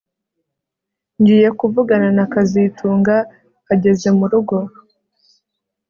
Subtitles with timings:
[1.19, 3.15] Ngiye kuvugana na kazitunga
[3.73, 4.57] ageze murugo